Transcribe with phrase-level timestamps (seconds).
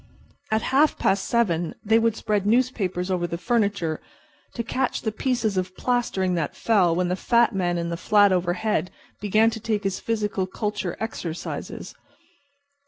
[0.51, 4.01] At half past seven they would spread newspapers over the furniture
[4.55, 8.31] to catch the pieces of plastering that fell when the fat man in the flat
[8.31, 11.93] overhead began to take his physical culture exercises.